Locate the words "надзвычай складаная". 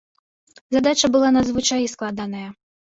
1.37-2.49